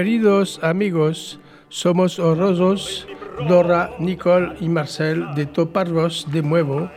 [0.00, 1.38] Queridos amigos,
[1.68, 3.06] somos honrosos,
[3.46, 6.90] Dora, Nicole y Marcel, de toparvos de nuevo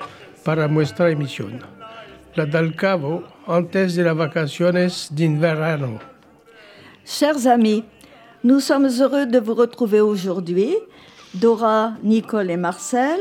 [0.46, 1.60] para nuestra emisión.
[2.36, 6.00] La del cabo antes de las vacaciones d'inverno.
[7.04, 7.84] Chers amis,
[8.42, 10.74] nous sommes heureux de vous retrouver aujourd'hui,
[11.34, 13.20] Dora, Nicole et Marcel,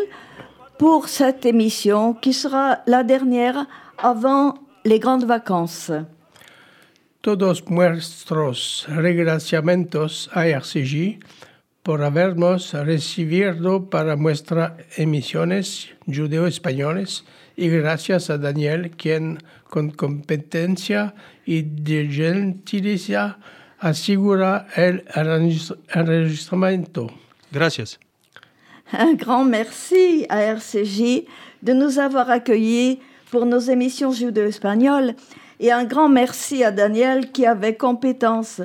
[0.79, 3.67] pour cette émission qui sera la dernière
[3.99, 4.55] avant
[4.85, 5.91] les grandes vacances.
[7.23, 11.21] Todos nuestros agradecimientos a RCJ
[11.85, 17.25] por habernos recibido para nuestras emisiones judeo-españoles
[17.57, 19.39] y gracias a Daniel, quien
[19.71, 21.15] con competencia
[21.47, 23.39] y diligencia
[23.79, 25.05] asegura el
[25.95, 27.07] enregistramiento.
[27.53, 28.01] Gracias.
[28.93, 31.29] Un grand merci à RCJ
[31.63, 32.99] de nous avoir accueillis
[33.31, 35.15] pour nos émissions judéo-espagnoles
[35.63, 38.61] et un grand merci à Daniel qui, avec compétence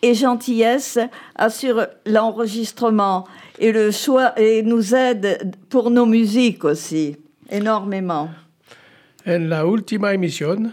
[0.00, 0.98] et gentillesse,
[1.34, 3.26] assure l'enregistrement
[3.58, 7.16] et le choix et nous aide pour nos musiques aussi,
[7.50, 8.30] énormément.
[9.26, 10.72] En la última emisión,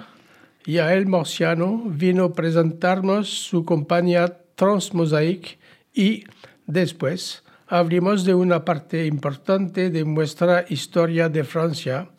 [0.67, 5.57] Yael Morciano vino presentarnos su compañía Transmosaic
[5.95, 6.23] y
[6.67, 12.09] después hablaremos de una parte importante de nuestra historia de Francia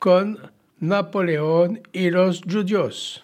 [0.00, 0.38] con
[0.80, 3.22] Napoléon y los judíos.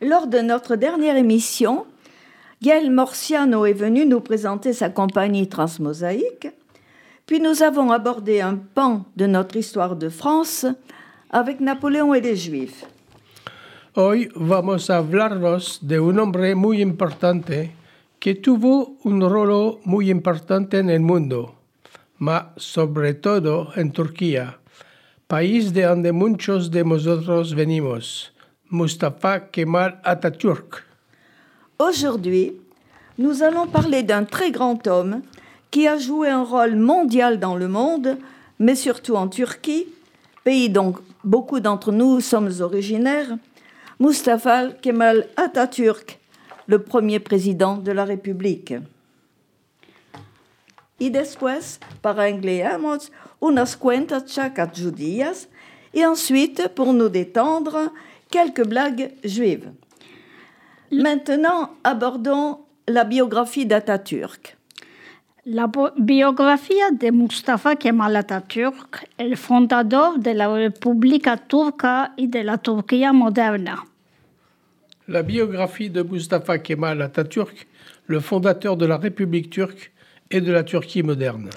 [0.00, 1.86] Lors de notre dernière émission,
[2.60, 6.48] Gaël Morciano est venu nous présenter sa compagnie Transmosaïque,
[7.26, 10.66] puis nous avons abordé un pan de notre histoire de France
[11.30, 12.84] avec Napoléon et les Juifs.
[13.96, 17.70] Hoy vamos a hablarnos de un hombre muy importante
[18.18, 21.54] que tuvo un rol muy importante en el mundo,
[22.18, 24.58] mas sobre todo en Turquía,
[25.28, 28.32] país de donde muchos de nosotros venimos,
[28.70, 30.84] Mustafa Kemal Atatürk.
[31.78, 32.52] Aujourd'hui,
[33.18, 35.22] nous allons parler d'un très grand homme
[35.70, 38.18] qui a joué un rôle mondial dans le monde,
[38.58, 39.86] mais surtout en Turquie,
[40.44, 43.38] pays dont beaucoup d'entre nous sommes originaires,
[43.98, 46.20] Mustafa Kemal Atatürk,
[46.66, 48.74] le premier président de la République.
[51.00, 53.10] Y después, para empleamos
[53.44, 55.48] unas cuentas chacas judías,
[55.92, 57.92] et ensuite, pour nous détendre,
[58.30, 59.70] quelques blagues juives.
[60.90, 64.56] Maintenant, abordons la biographie d'Atatürk.
[65.46, 72.56] La biografía de Mustafa Kemal Atatürk, el fundador de la República Turca y de la
[72.56, 73.84] Turquía moderna.
[75.06, 77.66] La biographie de Mustafa Kemal Atatürk,
[78.06, 79.92] le fondateur de la République turque
[80.30, 81.50] et de la Turquie moderne.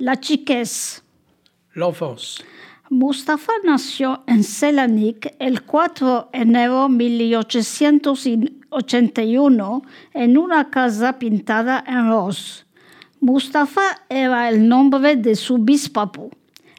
[0.00, 1.02] La chiquez.
[1.76, 2.42] L'enfance.
[2.88, 9.82] Mustafa nació en Selanik el 4 de enero de 1881
[10.14, 12.64] en una casa pintada en rosa.
[13.20, 16.30] Mustafa era el nombre de su bispapo.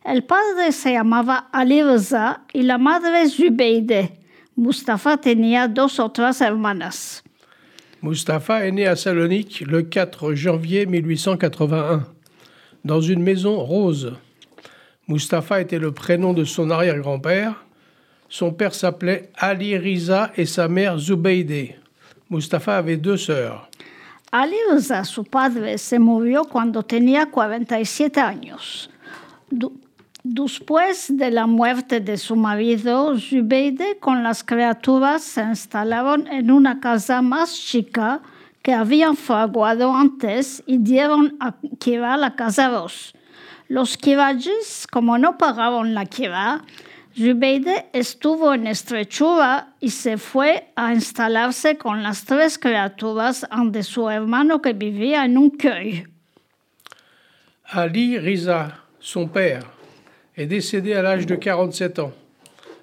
[0.04, 4.14] El padre se llamaba Ali Reza y la madre Zubeide.
[4.56, 7.22] Mustafa tenía dos otras hermanas.
[8.02, 12.06] Mustafa est né à Salonique le 4 janvier 1881,
[12.86, 14.16] dans une maison rose.
[15.08, 17.56] Mustafa était le prénom de son arrière-grand-père.
[18.28, 21.76] Son père s'appelait Ali Riza et sa mère Zubeide.
[22.30, 23.70] Mustafa avait deux sœurs.
[24.34, 28.90] Ali Reza, su padre, se murió cuando tenía 47 años.
[30.26, 36.82] Después de la muerte de su marido, Zubeide con las criaturas se instalaron en una
[36.82, 38.20] casa más chica
[38.62, 43.14] que habían fraguado antes y dieron a Kira la casa dos.
[43.70, 46.64] Los Kirajis, como no pagaron la Kira,
[47.18, 54.10] Zubeide estuvo en estrechura y se fue a instalarse con las tres criaturas ante su
[54.10, 56.08] hermano que vivía en un cueil.
[57.66, 59.66] Ali Riza, son père,
[60.38, 62.14] est décédé à l'âge de 47 ans.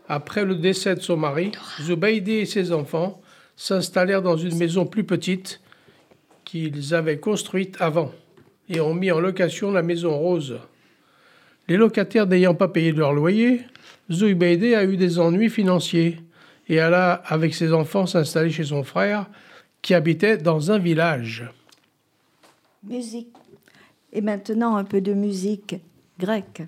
[0.09, 3.23] Après le décès de son mari, Zubeide et ses enfants
[3.57, 5.61] s'installèrent dans une maison plus petite
[6.45, 8.13] qu'ils avaient construite avant
[8.69, 10.59] et ont mis en location la maison rose.
[11.69, 13.63] Les locataires n'ayant pas payé leur loyer,
[14.11, 16.21] Zubeide a eu des ennuis financiers
[16.69, 19.27] et alla avec ses enfants s'installer chez son frère
[19.83, 21.45] qui habitait dans un village.
[22.83, 23.35] Musique.
[24.13, 25.77] Et maintenant, un peu de musique
[26.19, 26.63] grecque.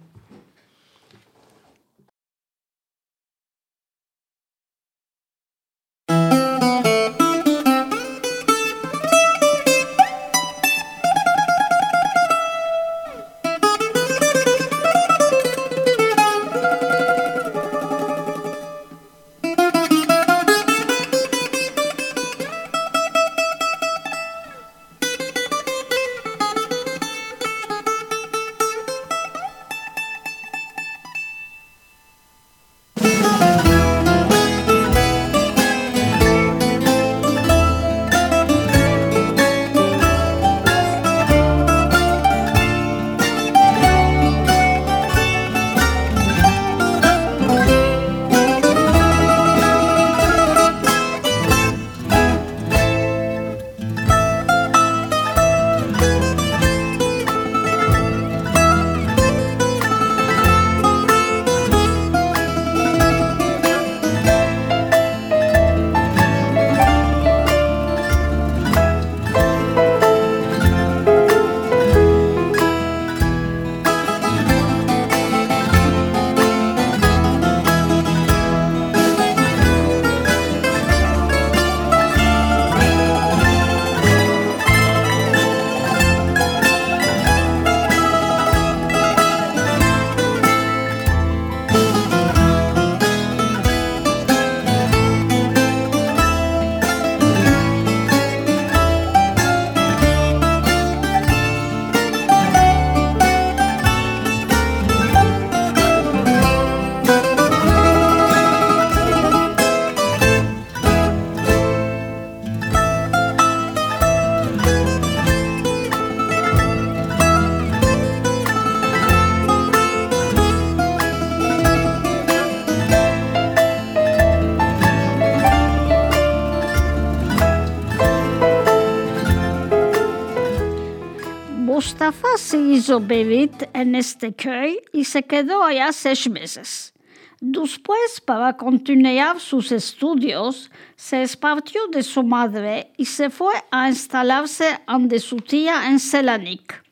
[132.76, 136.92] Hizo vivir en este köy y se quedó allá seis meses.
[137.40, 144.78] Después, para continuar sus estudios, se esparció de su madre y se fue a instalarse
[144.86, 146.82] ante su tía en Selanik.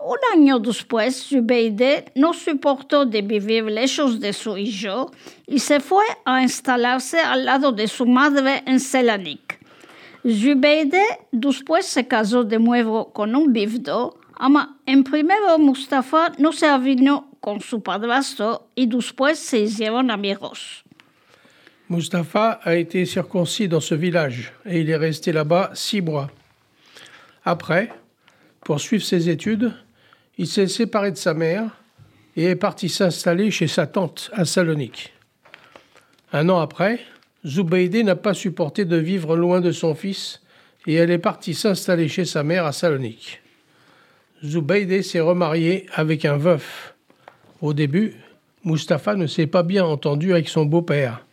[0.00, 5.12] Un año después, Zubeide no soportó de vivir lejos de su hijo
[5.46, 9.60] y se fue a instalarse al lado de su madre en Selanik.
[10.22, 16.32] Zubeide después se casó de nuevo con un bifdo, ama en Mustafa.
[21.88, 26.30] Mustafa a été circoncis dans ce village et il est resté là-bas six mois.
[27.44, 27.90] Après,
[28.60, 29.72] pour suivre ses études,
[30.36, 31.70] il s'est séparé de sa mère
[32.36, 35.14] et est parti s'installer chez sa tante à Salonique.
[36.32, 37.00] Un an après,
[37.46, 40.42] Zubeide n'a pas supporté de vivre loin de son fils
[40.86, 43.40] et elle est partie s'installer chez sa mère à Salonique.
[44.44, 46.94] Zubeide s'est remarié avec un veuf.
[47.60, 48.14] Au début,
[48.64, 51.24] Mustapha ne s'est pas bien entendu avec son beau-père.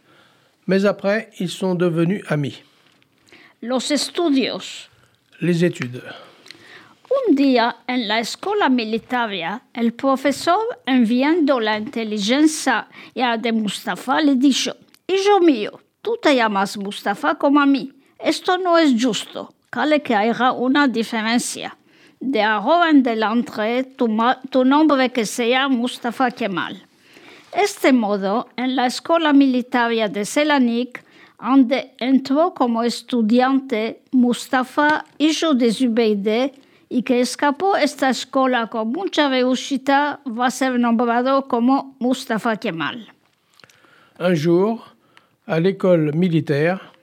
[0.68, 2.64] Mais après, ils sont devenus amis.
[3.62, 4.90] Los estudios.
[5.40, 6.02] Les études.
[7.12, 14.72] Un día en la escuela militaria, el profesor, enviando la inteligencia de Mustafa, le dijo,
[15.08, 17.92] Hijo mío, tú te llamas Mustafa como a mí.
[18.20, 19.54] Esto no es justo.
[19.70, 21.78] Cale que haya una diferencia.
[22.20, 26.82] De adelante, tu, nombre que sea Mustafa Kemal.
[27.54, 31.04] Este modo, en la escuela militaria de Selanik,
[31.40, 36.54] donde entró como estudiante Mustafa, hijo de Zubeide,
[36.90, 43.08] y que escapó esta escuela con mucha réussite, va a ser nombrado como Mustafa Kemal.
[44.20, 44.96] Un jour,
[45.46, 46.94] à l'école militaire,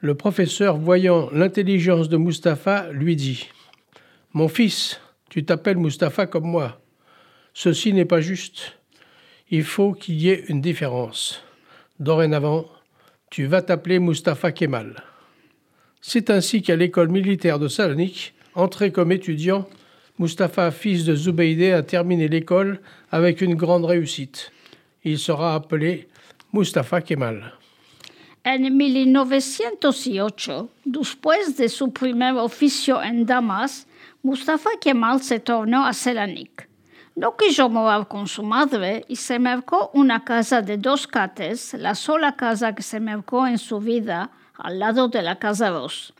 [0.00, 3.48] le professeur, voyant l'intelligence de Mustapha, lui dit
[4.34, 6.80] Mon fils, tu t'appelles Mustapha comme moi.
[7.54, 8.78] Ceci n'est pas juste.
[9.50, 11.42] Il faut qu'il y ait une différence.
[12.00, 12.66] Dorénavant,
[13.30, 15.02] tu vas t'appeler Mustapha Kemal.
[16.00, 19.66] C'est ainsi qu'à l'école militaire de Salonique, Entré comme étudiant,
[20.18, 24.52] Mustapha, fils de Zubeide, a terminé l'école avec une grande réussite.
[25.04, 26.08] Il sera appelé
[26.52, 27.54] Mustafa Kemal.
[28.44, 30.50] En 1908,
[30.84, 33.86] después de su en Damas,
[34.24, 36.68] Mustafa Kemal se tornó a Selanik.
[37.16, 41.96] No quiso morar con su madre y se marcó una casa de dos cates, la
[41.96, 46.14] sola casa que se marcó en su vida, al lado de la Casa Ross.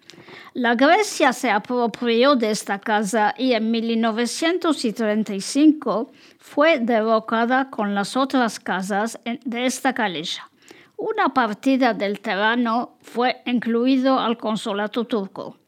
[0.52, 8.58] La Grecia se apropió de esta casa y en 1935 fue derrocada con las otras
[8.58, 10.50] casas de esta calilla.
[10.96, 15.61] Una partida del terreno fue incluido al consulado turco.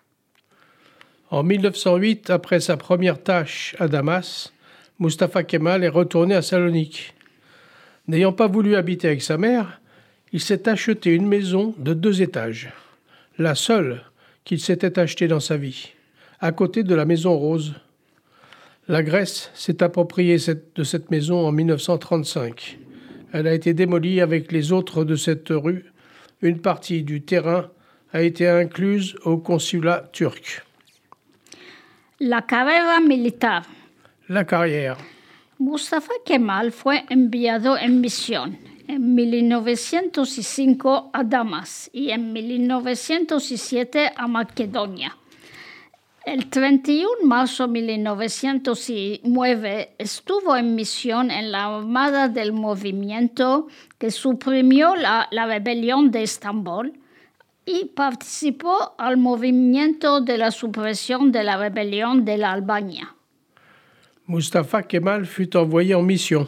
[1.31, 4.53] En 1908, après sa première tâche à Damas,
[4.99, 7.15] Mustafa Kemal est retourné à Salonique.
[8.09, 9.81] N'ayant pas voulu habiter avec sa mère,
[10.33, 12.73] il s'est acheté une maison de deux étages,
[13.39, 14.03] la seule
[14.45, 15.93] qu'il s'était achetée dans sa vie,
[16.41, 17.75] à côté de la maison rose.
[18.87, 20.37] La Grèce s'est appropriée
[20.75, 22.79] de cette maison en 1935.
[23.33, 25.87] Elle a été démolie avec les autres de cette rue.
[26.43, 27.71] Une partie du terrain
[28.13, 30.63] a été incluse au consulat turc.
[32.27, 33.65] La carrière militaire.
[34.31, 34.97] La carrière.
[35.59, 38.57] Mustafa Kemal fue enviado en misión
[38.89, 45.15] en 1905 a Damas y en 1907 a Macedonia.
[46.25, 53.67] El 31 de marzo de 1909 estuvo en misión en la Armada del Movimiento
[53.99, 57.04] que suprimió la, la rebelión de Estambul
[57.67, 63.15] y participó al movimiento de la supresión de la rebelión de la Albania.
[64.27, 66.47] Mustafa Kemal fut envoyé en mission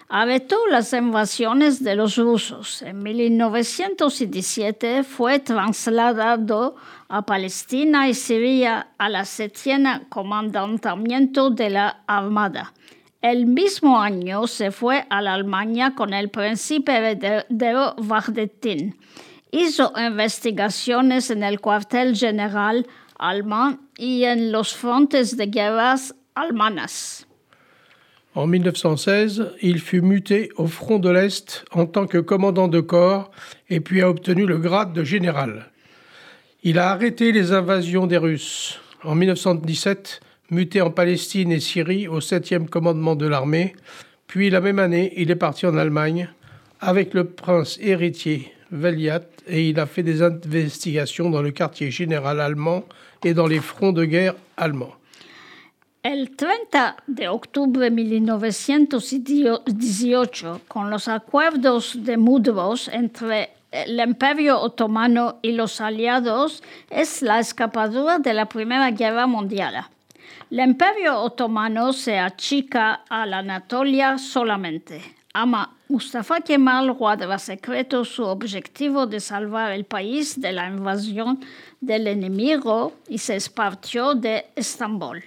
[0.09, 2.83] Arretó las invasiones de los rusos.
[2.83, 6.75] En 1917 fue trasladado
[7.09, 12.75] a Palestina y Siria a la septiena comandamiento de la Armada.
[13.23, 18.97] El mismo año se fue a la Alemania con el príncipe heredero Vardetin.
[19.51, 22.87] Hizo investigaciones en el cuartel general
[23.19, 27.25] alemán y en los frontes de guerras alemanas.
[28.35, 33.33] En 1916, il fut muté au front de l'Est en tant que commandant de corps
[33.69, 35.73] et puis a obtenu le grade de général.
[36.65, 38.81] Il a arrêté les invasions des Russes.
[39.05, 40.19] En 1917,
[40.51, 43.77] muté en Palestine et Syrie au 7e commandement de l'armée,
[44.27, 46.29] puis la même année, il est parti en Allemagne
[46.81, 52.41] avec le prince héritier Veliat et il a fait des investigations dans le quartier général
[52.41, 52.83] allemand
[53.25, 54.97] et dans les fronts de guerre allemands.
[56.03, 65.39] El 30 de octubre de 1918, con los acuerdos de Mudros entre el Imperio Otomano
[65.43, 69.87] y los aliados, es la escapadura de la Primera Guerra Mundial.
[70.51, 71.35] El Imperio
[71.93, 75.03] se achica a la Anatolia solamente.
[75.35, 81.41] Ama Mustafa Kemal guarda secreto su objetivo de salvar el país de la invasión
[81.81, 85.23] del enemigo y se esparció de Estambul.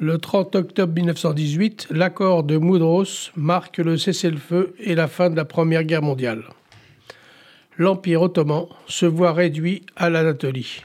[0.00, 5.44] Le 30 octobre 1918, l'accord de Moudros marque le cessez-le-feu et la fin de la
[5.44, 6.44] Première Guerre mondiale.
[7.76, 10.82] L'Empire ottoman se voit réduit à l'Anatolie.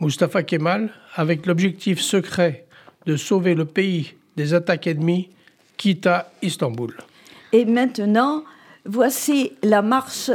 [0.00, 2.66] Mustafa Kemal, avec l'objectif secret
[3.04, 5.28] de sauver le pays des attaques ennemies,
[5.76, 6.96] quitta Istanbul.
[7.52, 8.44] Et maintenant,
[8.86, 10.30] voici la marche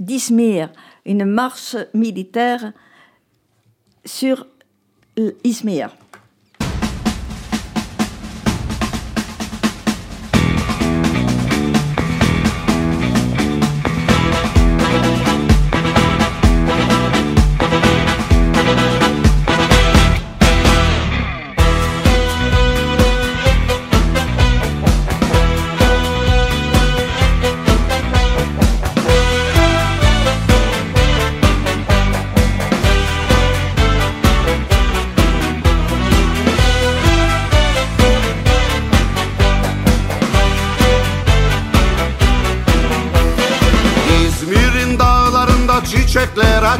[0.00, 0.70] d'Izmir,
[1.06, 2.72] une marche militaire
[4.04, 4.46] sur
[5.44, 5.90] Izmir.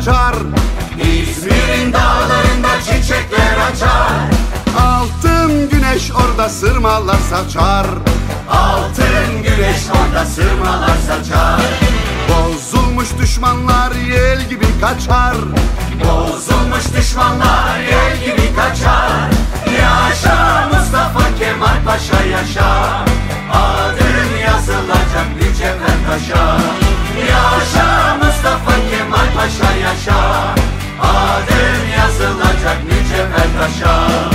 [0.03, 0.35] Açar.
[0.99, 4.13] İzmir'in dağlarında çiçekler açar.
[4.81, 7.87] Altın güneş orada sırmalar saçar.
[8.51, 11.61] Altın güneş orada sırmalar saçar.
[12.29, 15.37] Bozulmuş düşmanlar yel gibi kaçar.
[16.05, 19.31] Bozulmuş düşmanlar yel gibi kaçar.
[19.67, 23.05] Yaşa Mustafa Kemal Paşa yaşa.
[23.53, 26.57] Adın yazılacak mücevher taşa
[27.29, 30.55] Yaşa Mustafa Kemal Paşa yaşa.
[31.01, 34.31] Adın yazılacak mücevher taşa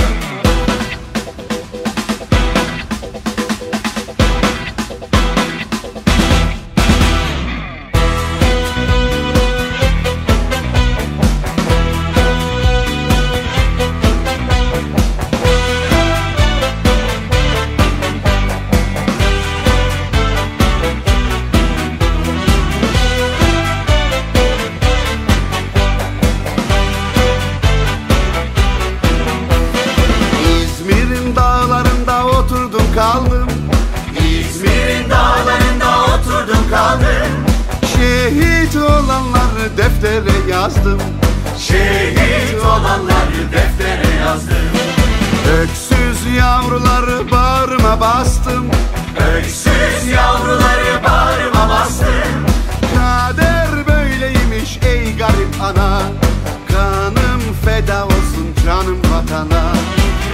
[58.88, 59.62] canım vatana.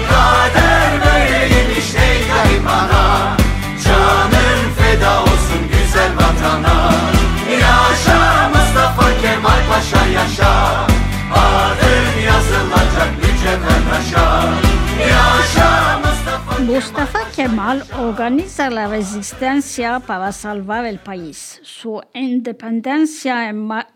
[0.09, 3.37] Kader böyleymiş ey garip ana
[3.85, 6.91] Canım feda olsun güzel vatana.
[7.51, 10.87] Yaşa Mustafa Kemal Paşa yaşa.
[11.35, 14.45] Adın yazılacak mücevher taşa
[15.01, 21.61] Yaşa Mustafa Mustafa Kemal organiza la resistencia para salvar el país.
[21.63, 23.87] Su independencia en, ma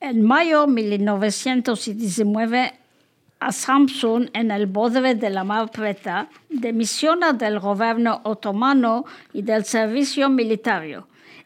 [0.00, 2.83] en mayo de 1919
[3.44, 9.04] a Samsun en el borde de la Mar Preta, demisiona del gobierno otomano
[9.34, 10.82] y del servicio militar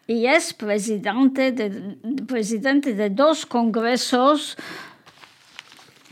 [0.06, 4.56] y es presidente de, presidente de dos congresos.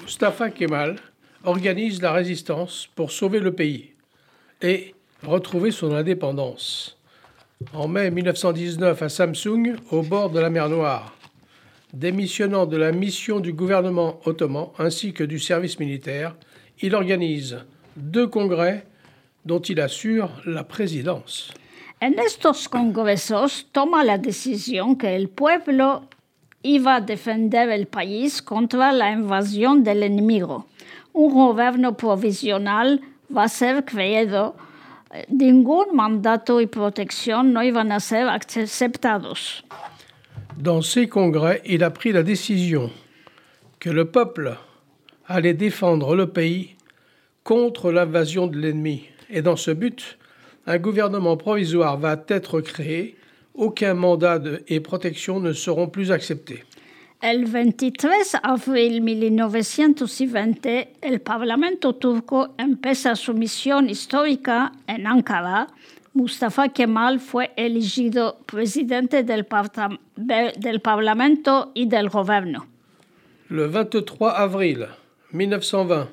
[0.02, 1.00] Mustafa Kemal
[1.44, 3.94] organise la résistance pour sauver le pays
[4.60, 6.98] et retrouver son indépendance.
[7.72, 11.15] En mai 1919 à Samsung, au bord de la mer Noire,
[11.98, 16.36] démissionnant de la mission du gouvernement ottoman ainsi que du service militaire,
[16.82, 17.64] il organise
[17.96, 18.86] deux congrès
[19.46, 21.52] dont il assure la présidence.
[22.02, 26.02] En estos congresos toma la decisión que el pueblo
[26.62, 30.66] iba a defender el país contra la invasión del enemigo.
[31.14, 33.00] Un gobierno provisional
[33.34, 34.56] va a ser creado.
[35.28, 39.64] Ningún mandato y protección no iban a ser aceptados.
[40.58, 42.90] Dans ces congrès, il a pris la décision
[43.78, 44.56] que le peuple
[45.26, 46.76] allait défendre le pays
[47.44, 49.02] contre l'invasion de l'ennemi.
[49.28, 50.18] Et dans ce but,
[50.66, 53.16] un gouvernement provisoire va être créé.
[53.54, 56.64] Aucun mandat de, et protection ne seront plus acceptés.
[57.22, 58.10] El 23
[58.42, 60.66] abril 1920,
[61.02, 65.66] el Parlamento turco empieza su misión histórica en Ankara.
[66.16, 69.46] Mustafa Kemal fue elegido presidente del,
[70.16, 72.66] del Parlamento y del gobierno.
[73.50, 74.88] Le 23 avril
[75.32, 76.08] 1920,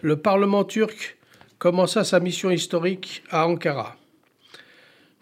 [0.00, 1.18] le Parlement turc
[1.58, 3.96] commença sa mission historique à Ankara.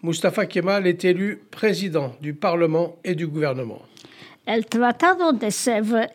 [0.01, 3.81] Mustafa Kemal est élu président du Parlement et du gouvernement.
[4.45, 6.07] El Tratado de Sèvres,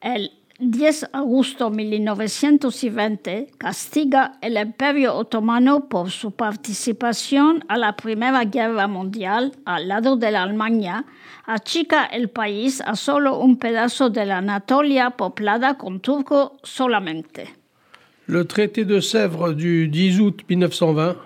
[0.00, 8.88] el 10 agosto 1920, castiga el Imperio Otomano por su participación a la Primera Guerra
[8.88, 11.04] Mundial al lado de la Alemania,
[11.46, 17.54] achica el país a solo un pedazo de la Anatolia poblada con turco solamente.
[18.26, 21.16] Le traité de Sèvres du 10 août 1920,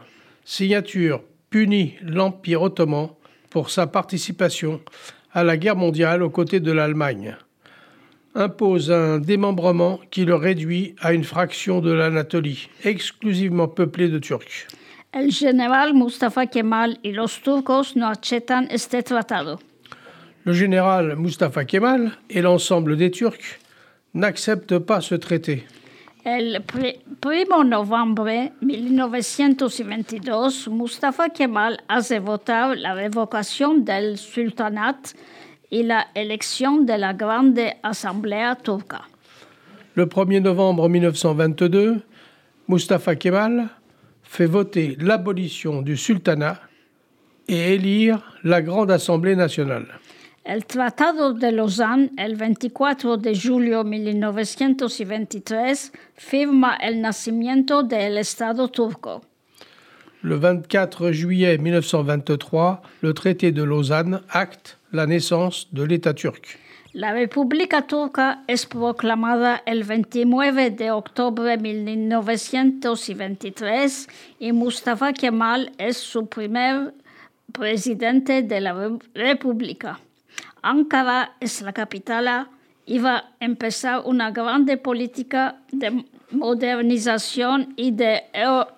[0.45, 3.09] signature punit l'Empire ottoman
[3.49, 4.83] pour sa participation
[5.33, 7.35] à la guerre mondiale aux côtés de l'Allemagne,
[8.35, 14.67] impose un démembrement qui le réduit à une fraction de l'Anatolie, exclusivement peuplée de Turcs.
[15.13, 19.61] El general Mustafa Kemal y los turcos no aceptan este tratado.
[20.45, 23.61] Le général Mustafa Kemal et l'ensemble des Turcs
[24.15, 25.67] n'acceptent pas ce traité.
[26.25, 26.63] El
[27.21, 35.15] 1 novembre 1922, Mustafa Kemal hace votar la revocación del sultanat
[35.73, 39.03] y la élection de la Grande Assemblée turca.
[39.95, 42.03] Le 1er novembre 1922,
[42.69, 43.69] Mustafa Kemal
[44.23, 46.61] fait voter l'abolition du sultanat
[47.49, 49.87] et élire la Grande Assemblée nationale.
[50.45, 59.23] El Tratado de Lausanne, el 24 de julio 1923, firma el nacimiento del Estado turco.
[60.23, 66.59] Le 24 juillet 1923, le traité de Lausanne acte la naissance de l'État turc.
[66.95, 75.97] La República Turca es proclamada el 29 de octubre de 1923 y Mustafa Kemal es
[75.97, 76.93] su primer
[77.51, 78.77] presidente de la
[79.15, 80.01] República.
[80.61, 82.49] Ankara es la capital
[82.85, 88.25] y va empezar una grande política de modernización y de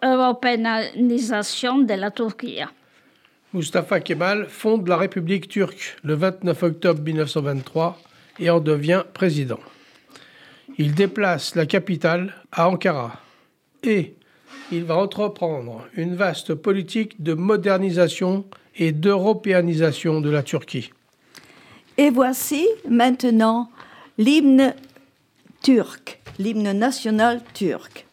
[0.00, 2.72] européanisation de la Turquía.
[3.54, 8.00] Mustafa Kemal fonde la République turque le 29 octobre 1923
[8.40, 9.60] et en devient président.
[10.76, 13.20] Il déplace la capitale à Ankara
[13.84, 14.16] et
[14.72, 20.90] il va entreprendre une vaste politique de modernisation et d'européanisation de la Turquie.
[21.96, 23.70] Et voici maintenant
[24.18, 24.74] l'hymne
[25.62, 28.04] turc, l'hymne national turc.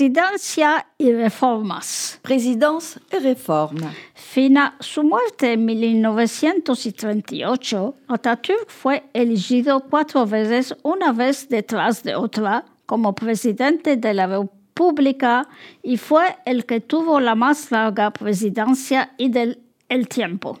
[0.00, 2.18] Presidencia y Reformas.
[2.22, 3.92] Présidence et réforme.
[4.14, 12.64] Fina su muerte en 1938, Atatürk fue elegido cuatro veces, una vez detrás de otra,
[12.86, 15.46] como presidente de la República
[15.82, 19.58] y fue el que tuvo la más larga presidencia y del
[19.90, 20.58] el tiempo.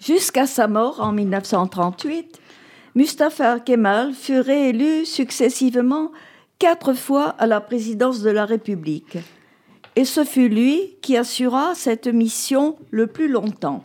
[0.00, 2.40] Jusqu'à sa mort en 1938,
[2.94, 6.12] Mustafa Kemal fut réélu successivement
[6.60, 9.18] quatre fois à la présidence de la République.
[9.96, 13.82] Et ce fut lui qui assura cette mission le plus longtemps.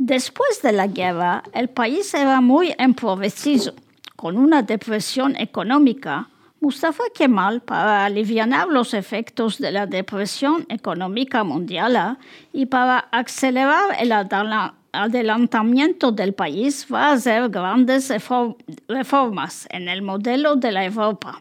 [0.00, 3.74] Después de la guerra, el país era muy empobrecido,
[4.16, 6.26] con una depresión económica.
[6.62, 12.18] Mustafa Kemal, para aliviar los efectos de la depresión económica mundial
[12.52, 18.56] y para acelerar el adela- adelantamiento del país, va a hacer grandes refor-
[18.88, 21.40] reformas en el modelo de la Europa.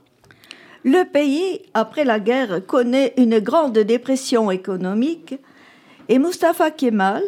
[0.84, 5.36] Le pays, après la guerre, connaît une grande dépression économique
[6.08, 7.24] et Mustafa Kemal,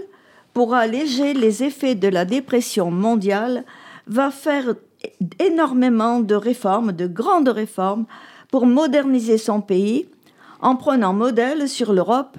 [0.54, 3.64] pour alléger les effets de la dépression mondiale,
[4.08, 4.74] va faire
[5.40, 8.06] énormément de réformes, de grandes réformes,
[8.50, 10.08] pour moderniser son pays,
[10.62, 12.38] en prenant modèle sur l'Europe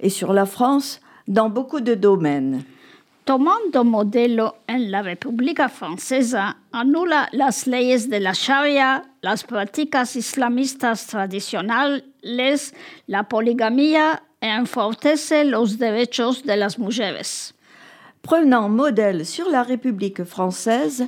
[0.00, 2.62] et sur la France dans beaucoup de domaines.
[3.24, 11.06] Tomando modelo en la República Francesa, anula las leyes de la Sharia, las prácticas islamistas
[11.06, 12.74] tradicionales,
[13.06, 17.54] la poligamia e enfortece los derechos de las mujeres.
[18.22, 21.06] Prenant modèle sur la République française,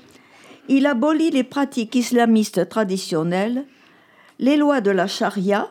[0.68, 3.64] il abolit les pratiques islamistes traditionnelles,
[4.38, 5.68] les lois de la charia,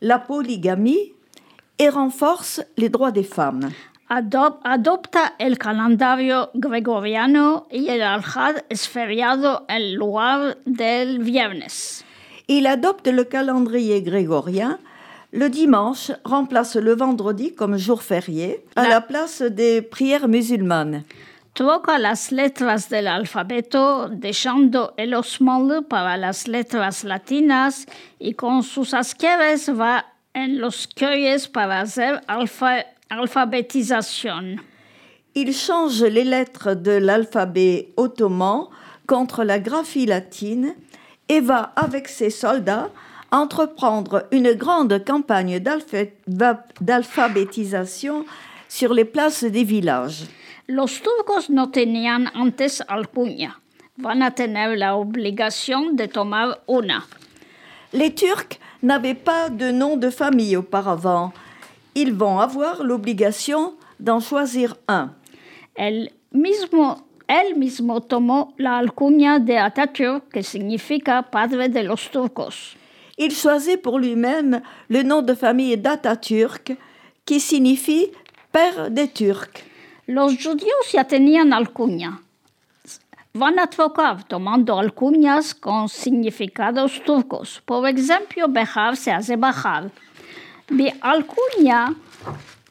[0.00, 1.12] la polygamie
[1.78, 3.70] et renforce les droits des femmes.
[4.10, 12.04] Adop- adopta el calendario gregoriano y el alhad es feriado en lugar del viernes.
[12.48, 14.78] Il adopte le calendrier grégorien.
[15.32, 21.04] Le dimanche remplace le vendredi comme jour férié à La- la place des prières musulmanes.
[21.54, 27.86] Troca las letras del alfabeto, dejando el osmol para las letras latinas
[28.18, 34.60] y con sus asqueres va en los calles para hacer alfa- alfabetización.
[35.34, 38.68] Il change les lettres de l'alphabet ottoman
[39.06, 40.74] contre la graphie latine
[41.28, 42.90] et va, avec ses soldats,
[43.30, 45.60] entreprendre une grande campagne
[46.28, 48.24] d'alphabétisation
[48.68, 50.24] sur les places des villages.
[50.66, 53.60] Los turcos no tenían antes alcuña.
[53.96, 57.04] Van a tener la obligación de tomar una.
[57.92, 61.32] Les Turcs n'avaient pas de nom de famille auparavant.
[62.02, 65.12] Ils vont avoir l'obligation d'en choisir un.
[65.74, 66.96] El mismo,
[67.28, 72.74] él mismo tomó la alcuña de Atatürk, que significa padre de los turcos.
[73.18, 76.72] Il choisit pour lui-même le nom de famille d'Atatürk,
[77.26, 78.06] qui signifie
[78.50, 79.62] père des Turcs.
[80.06, 82.22] Los judíos ya tenían alcuña.
[83.34, 87.60] Van a trocar tomando alcuñas con significados turcos.
[87.66, 89.90] Por ejemplo, Bejar se hace Bajar.
[90.70, 91.96] Mi alcuña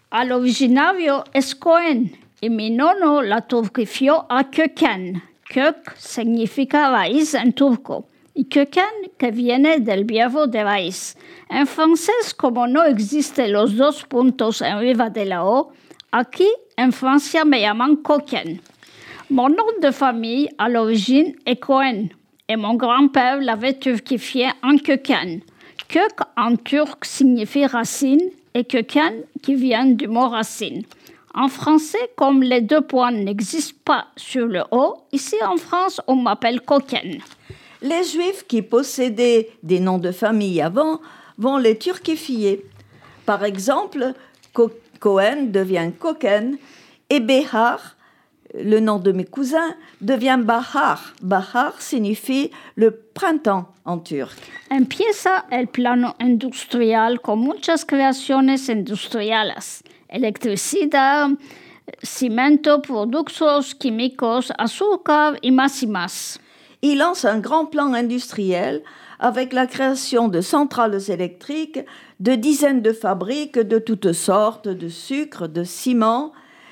[0.09, 5.21] al originario es Cohen y mi nono la turquifió a Köken.
[5.43, 11.17] Kök significa raíz en turco y Köken que viene del verbo de raíz.
[11.49, 15.73] En francés, como no existen los dos puntos arriba de la O,
[16.12, 18.62] aquí en Francia me llaman Coquen.
[19.29, 22.07] Mon nom de famille à l'origine est Cohen
[22.47, 25.41] et mon grand-père l'avait turquifié en Köken.
[25.89, 28.21] Kök en turc signifie racine
[28.54, 30.84] et Köken qui vient du mot racine.
[31.34, 36.15] En français, comme les deux points n'existent pas sur le O, ici en France, on
[36.15, 37.19] m'appelle Coquen.
[37.82, 40.99] Les Juifs qui possédaient des noms de famille avant
[41.38, 42.63] vont les turquifier.
[43.25, 44.13] Par exemple,
[44.54, 46.58] Co- Cohen devient Koken
[47.10, 47.95] et Behar,
[48.53, 51.13] le nom de mes cousins, devient Bahar.
[51.21, 54.38] Bahar signifie le printemps en turc.
[54.69, 59.83] Empieza el plano industrial con muchas creaciones industriales.
[60.09, 61.29] Electricidad,
[62.01, 66.39] cimento, productos químicos, azúcar y más y más.
[66.81, 68.83] Il lance un grand plan industriel
[69.19, 71.85] avec la création de centrales électriques,
[72.21, 76.31] de dizaines de fabriques de toutes sortes, de sucre, de ciment,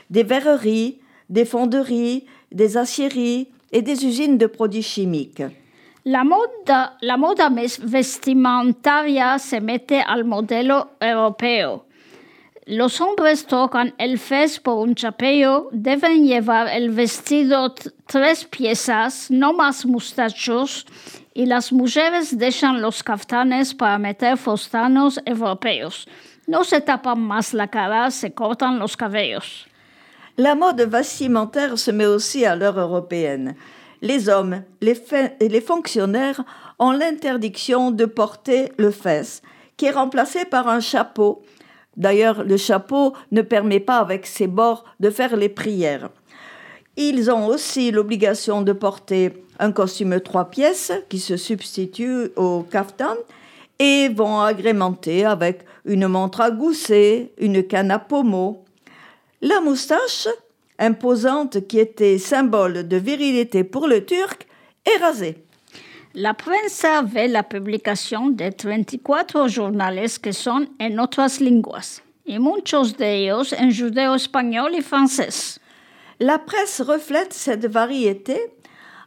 [0.10, 5.44] des verreries, des fonderies, des aciéries et des usines de produits chimiques.
[6.06, 11.84] La moda, la moda vestimentaria se mete al modelo europeo.
[12.66, 17.74] Los hombres tocan el fez por un chapeo, deben llevar el vestido
[18.06, 20.86] tres piezas, no más mustachos,
[21.34, 26.08] y las mujeres dejan los caftanes para meter fostanos europeos.
[26.46, 29.68] No se tapan más la cara, se cortan los cabellos.
[30.40, 33.56] La mode vestimentaire se met aussi à l'heure européenne.
[34.04, 35.02] Les hommes les
[35.40, 36.44] et les fonctionnaires
[36.78, 39.42] ont l'interdiction de porter le fez,
[39.78, 41.42] qui est remplacé par un chapeau.
[41.96, 46.12] D'ailleurs, le chapeau ne permet pas, avec ses bords, de faire les prières.
[46.98, 53.16] Ils ont aussi l'obligation de porter un costume trois pièces qui se substitue au kaftan
[53.80, 58.64] et vont agrémenter avec une montre à gousset, une canne à pommeau.
[59.42, 60.28] La moustache,
[60.80, 64.48] imposante qui était symbole de virilité pour le turc,
[64.86, 65.44] est rasée.
[66.16, 72.98] La prensa ve la publicación de 34 jornales que son en otras lenguas, y muchos
[72.98, 75.60] de ellos en judeo español y francés.
[76.20, 78.40] La presse reflète cette variété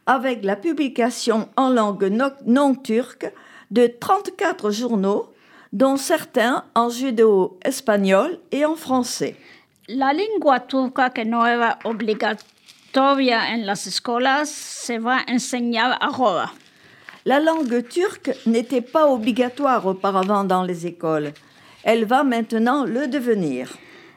[0.05, 3.33] avec la publication en langue no- non turque
[3.71, 5.33] de 34 journaux,
[5.73, 9.35] dont certains en judéo-espagnol et en français.
[9.93, 16.53] La lengua turca que no era obligatoria en las escuelas se va a enseñar ahora.
[17.25, 21.33] La langue turque n'était pas obligatoire auparavant dans les écoles.
[21.83, 23.67] Elle va maintenant le devenir.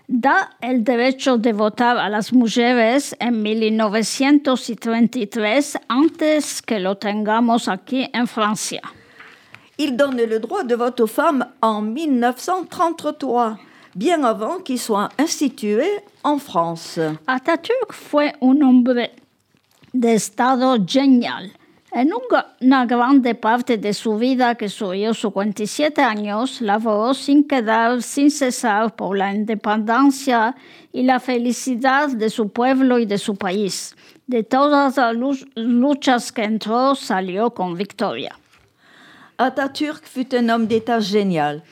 [0.07, 8.09] Da el derecho de votar a las mujeres en 1933 antes que lo tengamos aquí
[8.13, 8.83] en Francia.
[9.79, 13.59] Il donne le droit de vote aux femmes en 1933,
[13.95, 15.87] bien avant qu'il soit institué
[16.23, 16.99] en France.
[17.27, 19.11] Atatürk fue un hombre
[19.93, 21.51] de estado genial.
[21.93, 22.11] En
[22.61, 28.97] una grande parte de su vida, que subió 57 años, laboró sin quedar, sin cesar
[28.97, 30.57] por la independencia
[30.93, 33.95] y la felicidad de su pueblo y de su país.
[34.27, 38.35] De todas las lu- luchas que entró, salió con victoria.
[39.39, 41.63] Atatürk fut un homme d'État génial.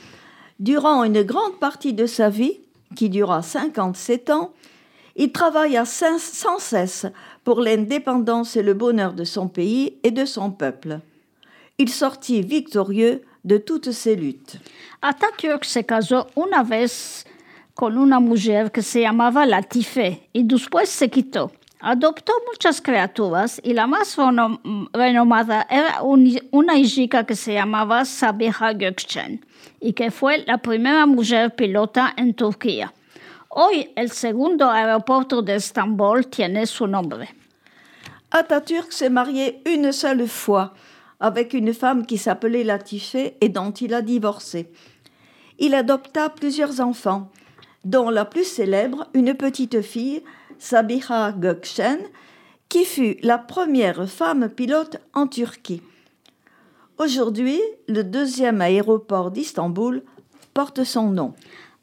[0.58, 2.60] Durant une grande partie de sa vie,
[2.94, 4.52] qui dura 57 ans,
[5.16, 7.06] il travailla sans cesse
[7.44, 11.00] pour l'indépendance et le bonheur de son pays et de son peuple.
[11.78, 14.58] Il sortit victorieux de toutes ces luttes.
[15.02, 17.24] Atatürk se casó una vez
[17.74, 20.46] con una mujer que se llamaba Latife y
[20.84, 21.50] se quitó.
[21.84, 24.60] Adoptó muchas criaturas y la más reno-
[24.92, 29.44] renomada era un- una hija que se llamaba Sabiha Gökçen
[29.80, 32.92] y que fue la primera mujer pilota en Turquía.
[33.48, 37.28] Hoy el segundo aeropuerto de Estambul tiene su nombre.
[38.30, 40.74] Atatürk s'est marié une seule fois
[41.18, 44.70] avec une femme qui s'appelait Latife et dont il a divorcé.
[45.58, 47.28] Il adopta plusieurs enfants,
[47.84, 50.22] dont la plus célèbre, une petite fille,
[50.62, 51.98] Sabiha Gökçen,
[52.68, 55.82] qui fut la première femme pilote en Turquie.
[56.98, 60.04] Aujourd'hui, le deuxième aéroport d'Istanbul
[60.54, 61.34] porte son nom.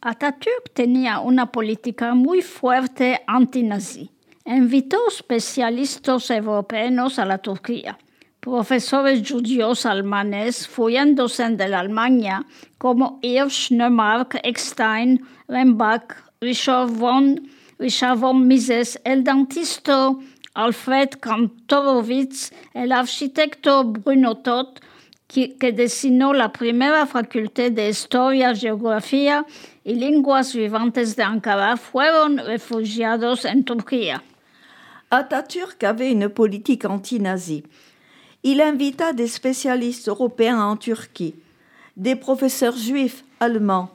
[0.01, 4.11] Atatürk tenía una política muy fuerte antinazi.
[4.45, 7.97] Invitó especialistas europeos a la Turquía.
[8.39, 12.45] Profesores judíos alemanes fuyéndose de la Alemania
[12.77, 17.41] como Hirsch, Neumark, Eckstein, Rembach, Richard von,
[17.79, 20.13] Von Mises, el dentista
[20.53, 24.41] Alfred Kantorowicz, el arquitecto Bruno
[25.27, 29.45] que, que diseñó la primera facultad de Historia, Geografía
[29.85, 34.23] y Lenguas Vivantes de Ankara, fueron refugiados en Turquía.
[35.09, 37.63] Atatürk avait une politique anti-nazie.
[38.43, 41.35] Il invita des spécialistes européens en Turquie,
[41.95, 43.89] des professeurs juifs allemands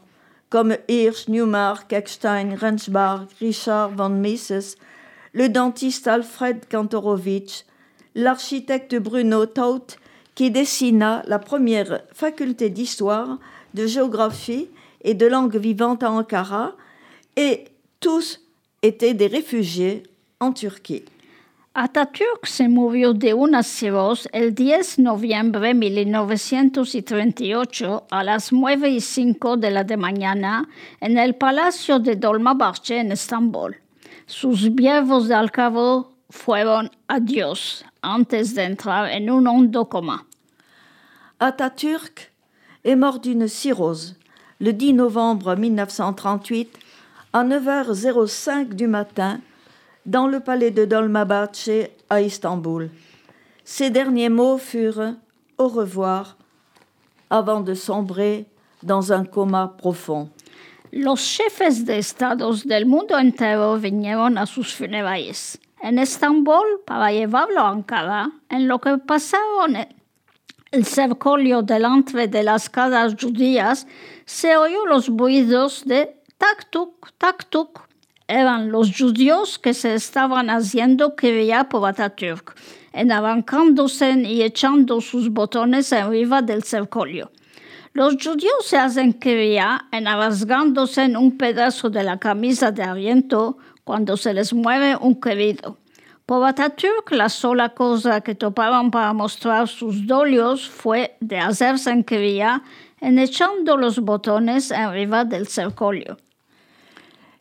[0.54, 4.76] comme Hirsch, Newmark, Eckstein, Rensbach, Richard von Mises,
[5.32, 7.64] le dentiste Alfred Kantorowicz,
[8.14, 9.96] l'architecte Bruno Taut,
[10.36, 13.40] qui dessina la première faculté d'histoire,
[13.74, 14.68] de géographie
[15.02, 16.76] et de langue vivante à Ankara,
[17.34, 17.64] et
[17.98, 18.40] tous
[18.82, 20.04] étaient des réfugiés
[20.38, 21.13] en Turquía.
[21.76, 28.90] Atatürk se murió de una cirrosis el 10 de noviembre de 1938 a las 9
[28.90, 30.68] y 5 de la de mañana
[31.00, 33.76] en el Palacio de Dolmabahce en Estambul.
[34.26, 40.24] Sus viervos de alcabo fueron adiós antes de entrar en un hondo coma.
[41.40, 42.30] Atatürk
[42.84, 44.14] est mort d'une cirrhose
[44.60, 46.78] le 10 novembre 1938
[47.32, 49.40] à 9h05 du matin
[50.06, 51.70] dans le palais de Dolmabahce
[52.10, 52.90] à Istanbul.
[53.64, 55.14] Ses derniers mots furent
[55.58, 56.36] au revoir
[57.30, 58.46] avant de sombrer
[58.82, 60.28] dans un coma profond.
[60.92, 67.60] Los jefes de estados del mundo entero vinieron a sus funerales en Estambul para llevarlo
[67.60, 69.76] a Ankara, en lo que pasaron
[70.74, 73.86] el cercolio delante de las casas judías,
[74.24, 77.80] se oyó los ruidos de tac-tuc, tac-tuc.
[78.26, 82.56] Eran los judíos que se estaban haciendo quería por Atatürk,
[82.92, 87.30] en arrancándose y echando sus botones arriba del cercolio.
[87.92, 93.58] Los judíos se hacen quería en rasgándose en un pedazo de la camisa de aliento
[93.84, 95.76] cuando se les mueve un querido.
[96.24, 102.02] Por Atatürk, la sola cosa que topaban para mostrar sus dolios fue de hacerse en
[102.02, 102.62] quería
[103.02, 106.16] en echando los botones arriba del cercolio.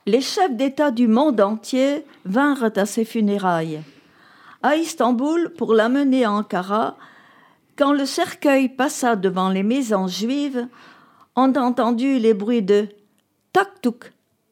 [0.06, 3.82] Les chefs d'État du monde entier vinrent à ses funérailles.
[4.62, 6.98] À Istanbul, pour l'amener à Ankara,
[7.78, 10.68] quand le cercueil passa devant les maisons juives,
[11.38, 12.88] on entendu les bruits de
[13.54, 14.12] tac-touc,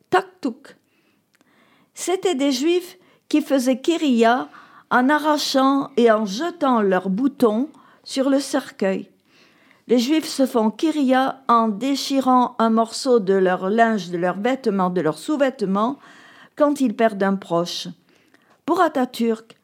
[0.09, 0.77] tac-touc.
[1.93, 4.47] C'étaient des juifs qui faisaient Kyria
[4.89, 7.69] en arrachant et en jetant leurs boutons
[8.03, 9.09] sur le cercueil.
[9.91, 14.89] Les juifs se font Kyria en déchirant un morceau de leur linge, de leurs vêtements,
[14.89, 15.99] de leurs sous-vêtements
[16.55, 17.89] quand ils perdent un proche.
[18.65, 19.57] Pour Atatürk,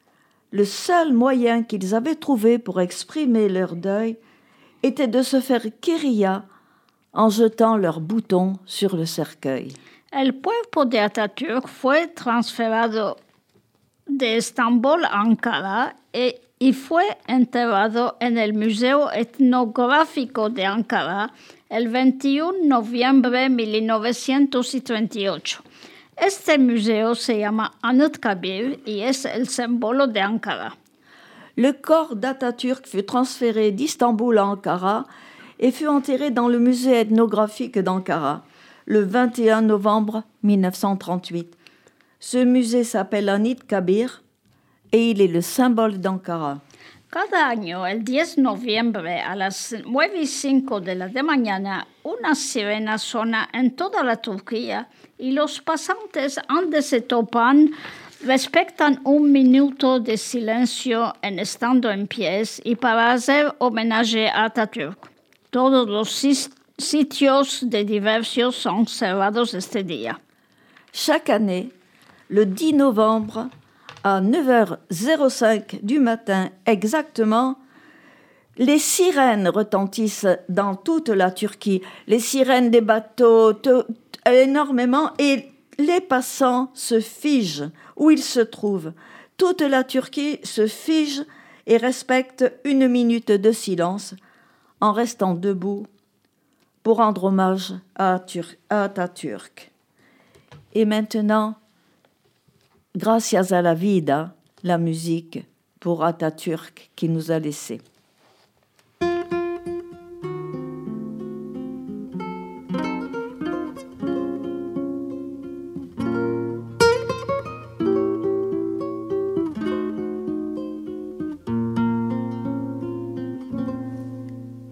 [0.50, 4.18] le seul moyen qu'ils avaient trouvé pour exprimer leur deuil
[4.82, 6.44] était de se faire Kyria
[7.14, 9.72] en jetant leurs boutons sur le cercueil.
[10.12, 13.16] El cuerpo de Atatürk fue transferado
[14.06, 21.32] de Estambul a Ankara e, y fue enterrado en el Museo Etnográfico de Ankara
[21.68, 25.62] el 21 de noviembre de 1938.
[26.16, 30.76] Este museo se llama Anıtkabir y es el símbolo de Ankara.
[31.56, 35.06] Le corps d'Atatürk fut transféré d'Istanbul à Ankara
[35.58, 38.44] et fut enterré dans le musée ethnographique d'Ankara
[38.86, 41.54] le 21 novembre 1938.
[42.20, 44.22] Ce musée s'appelle Anit Kabir
[44.92, 46.60] et il est le symbole d'Ankara.
[47.10, 51.86] Cada año, el 10 de noviembre a las 9 y 5 de la de mañana,
[52.02, 57.70] una sirena suena en toda la Turquía y los pasantes antes se topan
[58.24, 64.98] respetan un minuto de silencio en estando en pies y para hacer homenaje a Atatürk.
[65.50, 66.10] Todos los
[66.76, 70.20] sitios de diversión son cerrados este día.
[70.92, 71.70] Chaque année,
[72.28, 73.50] le 10 novembre,
[74.04, 77.58] à 9h05 du matin exactement,
[78.56, 83.52] les sirènes retentissent dans toute la Turquie, les sirènes des bateaux,
[84.26, 88.92] énormément, et les passants se figent où ils se trouvent.
[89.36, 91.22] Toute la Turquie se fige
[91.66, 94.14] et respecte une minute de silence
[94.80, 95.86] en restant debout
[96.82, 98.20] pour rendre hommage à,
[98.70, 99.70] Atatürk.
[100.74, 101.54] Et maintenant,
[102.94, 105.46] Gracias a la vida, la musique
[105.78, 107.80] pour Atatürk qui nous a laissés.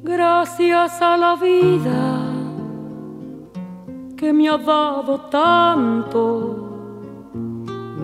[0.03, 2.23] Gracias a la vida
[4.17, 6.66] que me ha dado tanto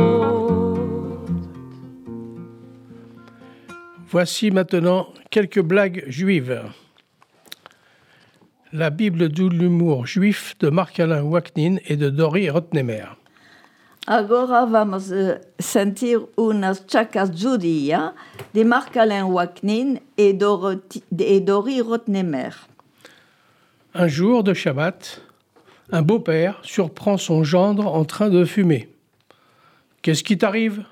[4.08, 6.64] Voici maintenant quelques blagues juives.
[8.72, 13.18] La Bible de l'humour juif de Marc-Alain Waknin et de Dori Rotnemer.
[14.08, 20.38] Agora vamos a sentir unas chacas de Marc-Alain Waknin et,
[21.20, 22.52] et Dori Rotnemer.
[23.96, 25.22] Un jour de Shabbat,
[25.92, 28.90] un beau-père surprend son gendre en train de fumer.
[30.04, 30.84] Qu'est-ce qui t'arrive?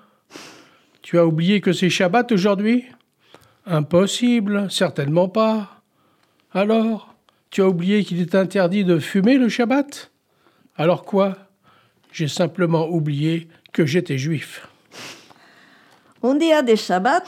[1.04, 2.86] Tu as oublié que c'est Shabbat aujourd'hui?
[3.68, 5.82] Impossible, certainement pas.
[6.52, 7.14] Alors,
[7.52, 10.10] tu as oublié qu'il est interdit de fumer le Shabbat?
[10.78, 11.38] Alors quoi?
[12.14, 14.68] J'ai simplement oublié que j'étais juif.
[16.22, 17.26] Un día de Shabbat,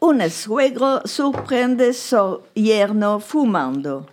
[0.00, 4.06] un suegro sorprende su yerno fumando.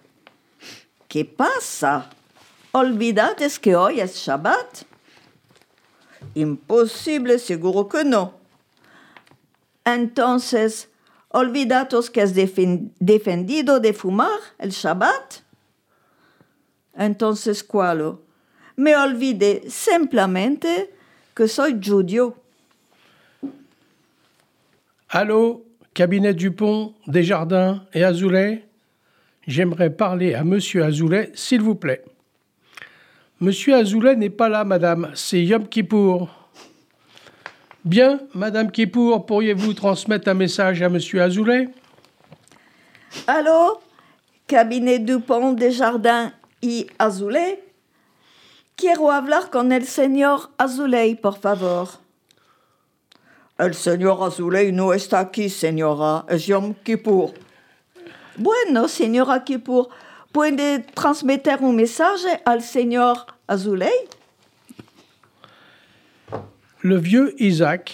[1.07, 2.09] ¿Qué pasa?
[2.73, 4.83] ¿Olvidades que hoy es Shabbat?
[6.33, 8.33] Imposible, seguro que no.
[9.85, 10.89] Entonces,
[11.29, 15.43] ¿olvidados que defen- defendido de fumar el Shabbat?
[16.95, 18.17] Entonces, ¿cuál?
[18.81, 20.65] Me olvidé simplemente
[21.35, 22.33] que soy judío.
[25.07, 25.63] Allô,
[25.93, 28.65] cabinet Dupont, Desjardins et Azoulay
[29.45, 32.03] J'aimerais parler à Monsieur Azoulay, s'il vous plaît.
[33.39, 36.49] Monsieur Azoulay n'est pas là, madame, c'est Yom Kippour.
[37.85, 41.69] Bien, madame Kippour, pourriez-vous transmettre un message à Monsieur Azoulay?
[43.27, 43.79] Allô
[44.47, 47.59] Cabinet Dupont de Jardins y Azuley
[48.81, 51.87] Quiero hablar con el señor Azuley, por favor.
[53.59, 56.25] El señor Azuley no está aquí, señora.
[56.27, 57.31] Es Yom Kippur.
[58.37, 59.89] Bueno, señora Kippur,
[60.31, 63.93] ¿puede transmitir un mensaje al señor Azuley?
[66.81, 67.91] Le vieux Isaac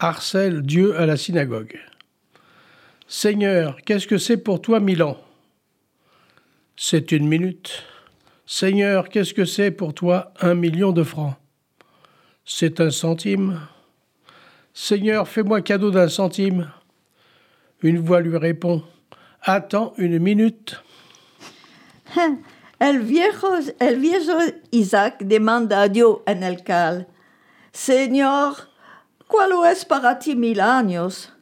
[0.00, 1.78] harcèle Dieu à la synagogue.
[3.06, 5.20] Seigneur, qu'est-ce que c'est pour toi mille ans?
[6.76, 7.84] C'est une minute.
[8.46, 11.34] Seigneur, qu'est-ce que c'est pour toi un million de francs?
[12.44, 13.60] C'est un centime.
[14.74, 16.70] Seigneur, fais-moi cadeau d'un centime.
[17.80, 18.82] Une voix lui répond
[19.42, 20.82] Attends une minute.
[22.80, 24.32] El viejo, el viejo
[24.72, 27.06] Isaac demanda a Dios en el cal,
[27.72, 28.56] Señor,
[29.26, 31.32] ¿cuál es para ti mil años?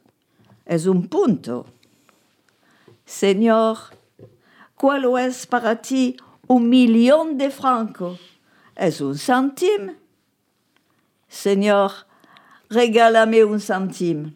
[0.65, 1.65] Es un punto.
[3.05, 3.77] Señor,
[4.75, 6.15] ¿cuál es para ti
[6.53, 8.19] un millón de francos?
[8.75, 9.95] Es un centime.
[11.27, 11.91] Señor,
[12.69, 14.33] regálame un centime.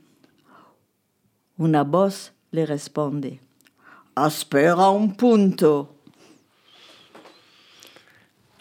[1.58, 3.40] Una voz le responde,
[4.16, 5.90] Espera un punto.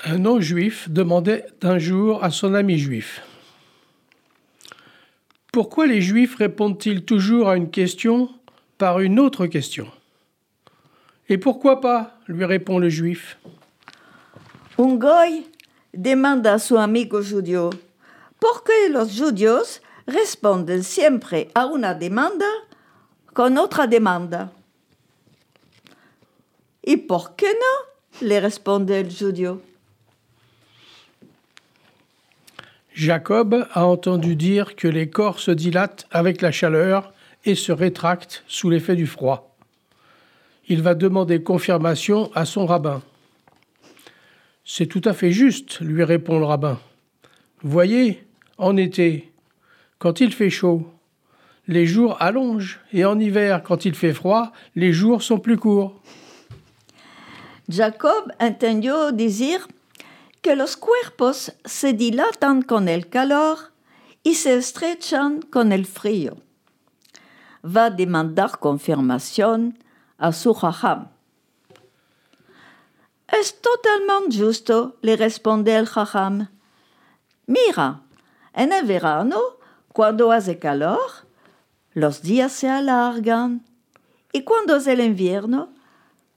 [0.04, 3.22] Un non-juif demandait un jour à son ami juif
[5.50, 8.28] Pourquoi les juifs répondent-ils toujours à une question
[8.76, 9.90] par une autre question?
[11.28, 13.38] Et pourquoi pas lui répond le juif.
[14.78, 15.46] Un goy
[15.94, 17.70] demanda a su amigo judío,
[18.38, 22.46] ¿por qué los judíos responden siempre a una demanda
[23.32, 24.52] con otra demanda?
[26.84, 27.96] ¿Y por qué no?
[28.20, 29.60] le responde el judío.
[32.94, 37.12] Jacob a entendu dire que les corps se dilatent avec la chaleur
[37.44, 39.55] et se rétractent sous l'effet du froid.
[40.68, 43.02] Il va demander confirmation à son rabbin.
[44.64, 46.80] C'est tout à fait juste, lui répond le rabbin.
[47.62, 48.26] Voyez,
[48.58, 49.32] en été,
[49.98, 50.90] quand il fait chaud,
[51.68, 56.00] les jours allongent, et en hiver, quand il fait froid, les jours sont plus courts.
[57.68, 59.66] Jacob entendió decir
[60.42, 63.72] que los cuerpos se dilatan con el calor
[64.22, 66.36] y se estrechan con el frío.
[67.64, 69.74] Va demandar confirmación
[70.18, 71.08] a su jajam.
[73.28, 76.48] Es totalmente justo, le responde el jajam.
[77.46, 78.00] Mira,
[78.54, 79.40] en el verano,
[79.92, 81.10] cuando hace calor,
[81.92, 83.64] los días se alargan
[84.32, 85.70] y cuando es el invierno,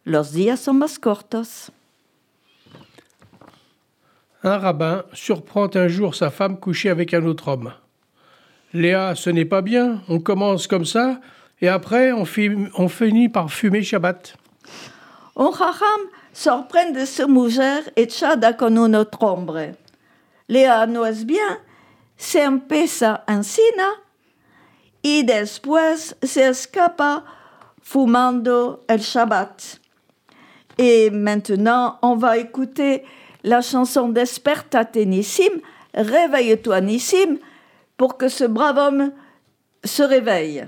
[0.03, 1.71] los días son más cortos.
[4.41, 7.73] Un rabbin surprend un jour sa femme couchée avec un autre homme.
[8.73, 11.19] Léa, ce n'est pas bien, on commence comme ça,
[11.61, 14.35] et après on, fi- on finit par fumer Shabbat.
[15.35, 16.01] Un jajam
[16.33, 19.75] sorprende su mujer echada con un otro hombre.
[20.47, 21.59] Lea no es bien,
[22.17, 23.87] se empieza encina
[25.03, 27.23] y después se escapa
[27.81, 29.79] fumando el Shabbat.
[30.77, 33.03] Et maintenant, on va écouter
[33.43, 35.61] la chanson Despertate Nissim,
[35.93, 37.37] Réveille-toi Nissim,
[37.97, 39.11] pour que ce brave homme
[39.83, 40.67] se réveille.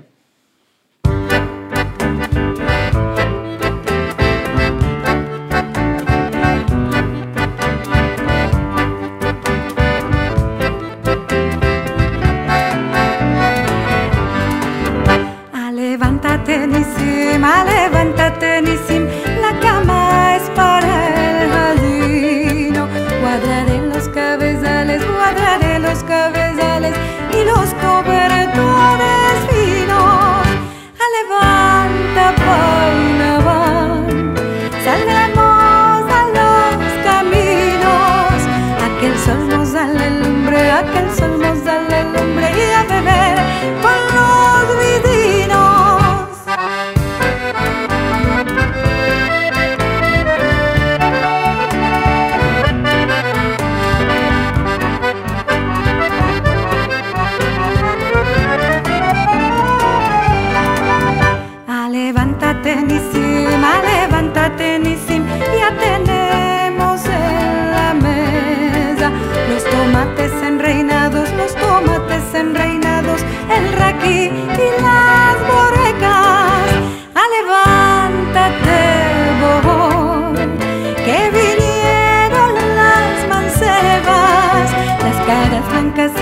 [85.68, 86.21] Blancas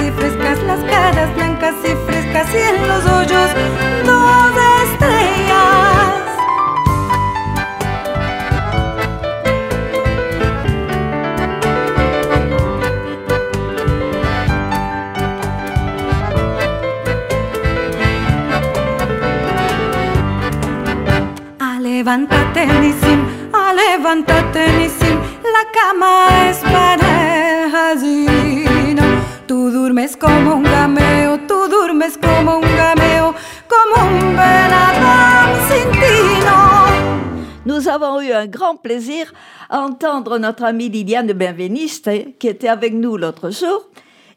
[37.91, 39.33] avons eu un grand plaisir
[39.69, 43.89] à entendre notre amie Liliane Benveniste, qui était avec nous l'autre jour.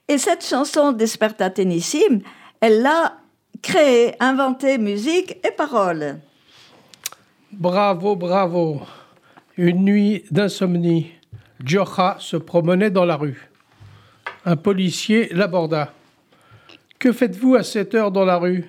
[0.08, 2.20] Et cette chanson Despertate Nissim,
[2.60, 3.14] elle l'a
[3.62, 6.20] créée, inventée, musique et paroles.
[7.52, 8.82] Bravo, bravo.
[9.58, 11.12] Une nuit d'insomnie.
[11.64, 13.50] Jocha se promenait dans la rue.
[14.46, 15.94] Un policier l'aborda.
[17.00, 18.66] Que faites-vous à cette heure dans la rue?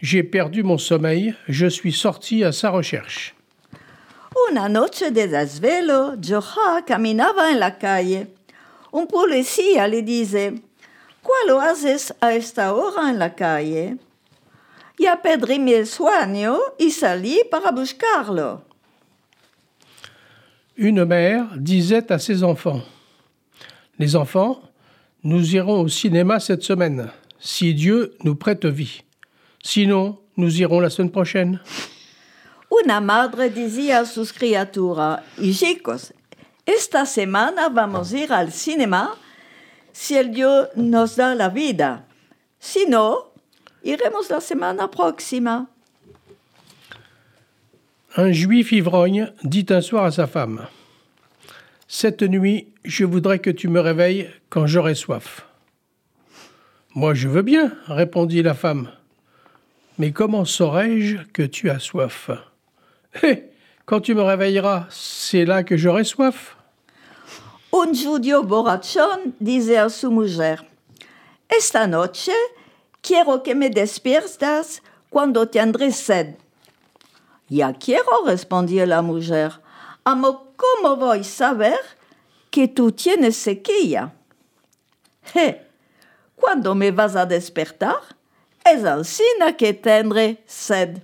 [0.00, 1.34] J'ai perdu mon sommeil.
[1.48, 3.34] Je suis sorti à sa recherche.
[4.48, 8.28] Una noche de desvelo, Joha caminaba en la calle.
[8.92, 10.62] Un policía le dice,
[11.22, 13.98] ¿Cuál haces a esta hora en la calle?
[14.98, 18.62] Ya perdí mi sueño y salí para buscarlo.
[20.76, 22.82] Une mère disait à ses enfants
[23.98, 24.62] Les enfants,
[25.22, 29.02] nous irons au cinéma cette semaine, si Dieu nous prête vie.
[29.62, 31.60] Sinon, nous irons la semaine prochaine.
[32.90, 36.12] Una madre decía a sus criaturas, hijicos,
[36.66, 39.14] esta semana vamos a ir al cinema
[39.92, 42.08] si el Dios nos da la vida.
[42.58, 43.30] Si no,
[43.84, 45.68] iremos la semana próxima.
[48.16, 50.66] Un juif ivrogne dit un soir à sa femme
[51.86, 55.46] Cette nuit, je voudrais que tu me réveilles quand j'aurai soif.
[56.96, 58.90] Moi, je veux bien, répondit la femme.
[59.96, 62.32] Mais comment saurais-je que tu as soif?
[63.22, 63.50] Hé
[63.86, 66.56] Quand tu me réveilleras, c'est là que j'aurai soif.
[67.72, 70.64] Un judío borrachón dice a su mujer,
[71.48, 72.32] Esta noche
[73.02, 76.36] quiero que me despiertas cuando tendré sed.
[77.48, 79.60] Ya quiero, respondió la mujer.
[80.04, 81.78] Amo, ¿cómo voy saber
[82.50, 84.12] que tú tienes sequía?
[85.32, 85.60] Je,
[86.36, 88.00] cuando me vas a despertar,
[88.64, 91.02] es alcina que tendré sed.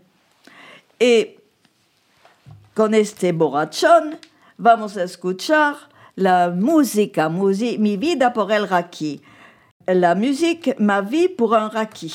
[1.00, 1.35] Y
[2.76, 4.18] con este borrachón
[4.58, 5.76] vamos a escuchar
[6.14, 9.22] la música, mi vida por el raki.
[9.86, 12.12] La musique, ma vie pour un raki.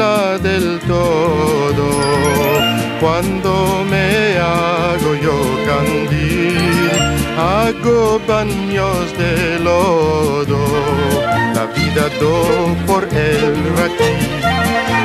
[0.00, 1.88] Habla del todo.
[3.00, 6.90] Cuando me hago yo candil,
[7.38, 10.58] hago baños de lodo.
[11.54, 14.14] La vida do por el raquí,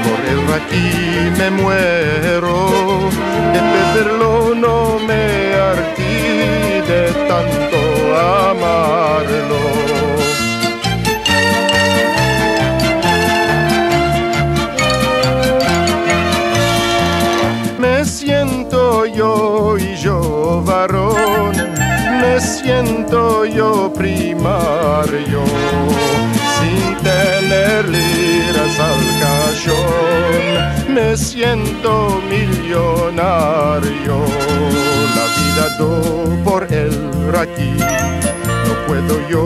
[0.06, 3.10] por el raquí me muero.
[3.54, 6.14] De beberlo no me hartí
[6.88, 7.80] de tanto
[8.18, 10.03] amarlo.
[22.74, 25.44] Siento yo primario,
[26.58, 30.44] sin tener liras al cachón,
[30.96, 34.16] me siento millonario,
[35.18, 36.94] la vida do por el
[37.32, 37.76] raquí,
[38.68, 39.44] no puedo yo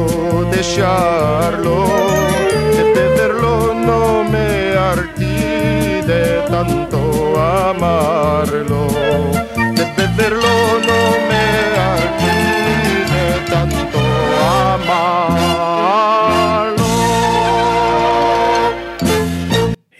[0.49, 1.85] dejarlo,
[2.75, 5.37] de beberlo no me hartí
[6.11, 6.97] de tanto
[7.41, 8.87] amarlo,
[9.75, 10.53] de beberlo
[10.87, 11.26] no me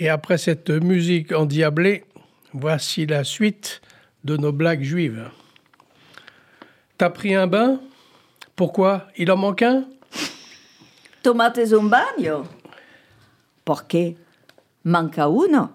[0.08, 2.06] Et après cette musique endiablée,
[2.54, 3.82] voici la suite
[4.24, 5.30] de nos blagues juives.
[6.98, 7.82] T'as pris un bain?
[8.56, 9.10] Pourquoi?
[9.18, 9.84] Il en manque un?
[11.24, 12.46] Tomates un baño?
[13.66, 14.16] Porque
[14.86, 15.72] manca uno?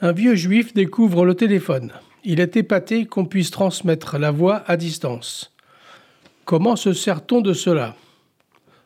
[0.00, 1.92] Un vieux juif découvre le téléphone.
[2.24, 5.52] Il est épaté qu'on puisse transmettre la voix à distance.
[6.46, 7.94] Comment se sert-on de cela?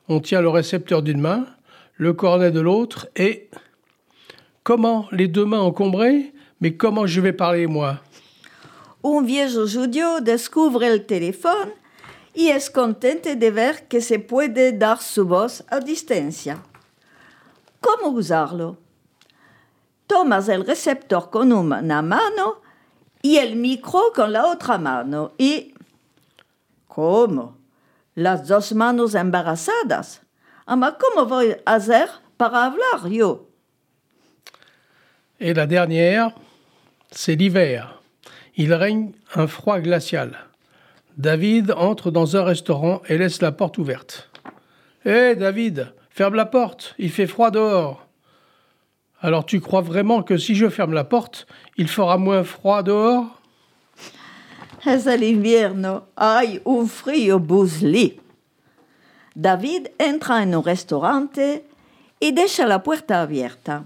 [0.09, 1.47] On tient le récepteur d'une main,
[2.03, 3.49] le cornet de l'autre et...
[4.65, 8.01] Comment Les deux mains encombrées Mais comment je vais parler moi?
[9.05, 11.73] Un viejo judío descubre el teléfono
[12.35, 16.63] y es contento de ver que se puede dar su voz a distancia.
[17.81, 18.79] ¿Cómo usarlo?
[20.07, 22.63] Tomas el receptor con una mano
[23.23, 25.75] y el micro con la otra mano y...
[26.89, 27.59] ¿Cómo?
[28.15, 30.22] Las dos manos embarazadas.
[30.67, 33.49] Ama, ¿cómo voy a hacer para hablar yo?
[35.41, 36.31] Et la dernière,
[37.11, 38.01] c'est l'hiver.
[38.57, 40.39] Il règne un froid glacial.
[41.17, 44.31] David entre dans un restaurant et laisse la porte ouverte.
[45.05, 48.07] Hé David, ferme la porte, il fait froid dehors.
[49.21, 51.47] Alors tu crois vraiment que si je ferme la porte,
[51.77, 53.27] il fera moins froid dehors?
[54.85, 57.41] Es el invierno, hay un frío.
[59.35, 61.65] David entra en un restaurante
[62.21, 63.85] y deja la puerta abierta.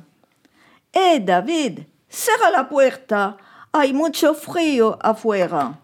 [0.92, 1.80] ¡Eh, David!
[2.08, 3.36] ¡Cierra la puerta!
[3.72, 5.78] Hay mucho frío afuera.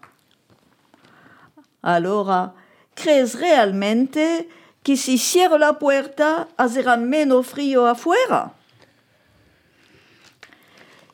[1.81, 2.53] Allora,
[2.95, 4.49] ¿crees realmente
[4.81, 8.53] que si cierro la puerta, habrá menos frío afuera?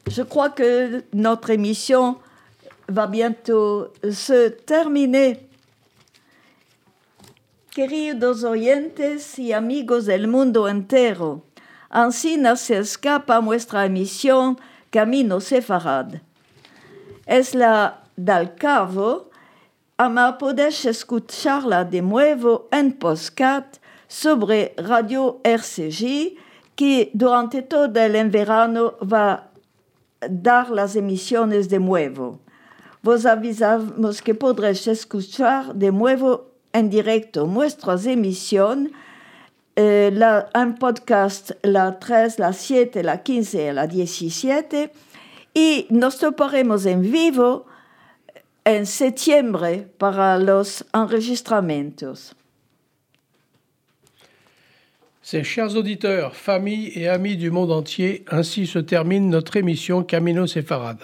[0.09, 2.17] Je crois que notre émission
[2.89, 5.48] va bientôt se terminer.
[7.79, 11.45] Queridos oyentes y amigos del mundo entero,
[11.89, 14.59] así se escapa nuestra emisión
[14.89, 16.15] Camino Sefarad.
[17.25, 19.29] Es la del cabo,
[19.95, 23.77] ama podes escucharla de nuevo en podcast
[24.09, 26.35] sobre Radio RCJ,
[26.75, 29.51] que durante todo el verano va
[30.19, 32.41] dar las emisiones de nuevo.
[33.01, 38.91] Vos avisamos que podréis escuchar de nuevo en directo nuestras emisiones,
[39.75, 40.11] eh,
[40.55, 44.91] un podcast la 3, la 7, la 15 y la 17,
[45.53, 47.65] y nos toparemos en vivo
[48.65, 52.35] en septiembre para los enregistramientos.
[55.21, 60.47] Ces chers auditeurs, familles et amis du monde entier, ainsi se termine notre émission Camino
[60.47, 60.97] Sefarad.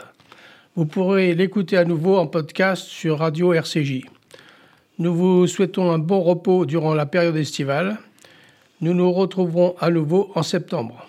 [0.75, 4.14] Vous pourrez l'écouter à nouveau en podcast sur Radio RCJ.
[4.97, 7.97] Nous vous souhaitons un bon repos durant la période estivale.
[8.79, 11.05] Nous nous retrouverons à nouveau en septembre.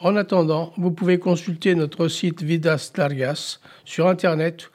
[0.00, 4.70] En attendant, vous pouvez consulter notre site Vidas Largas sur Internet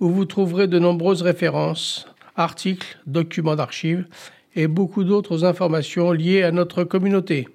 [0.00, 4.06] où vous trouverez de nombreuses références, articles, documents d'archives
[4.54, 7.46] et beaucoup d'autres informations liées à notre communauté.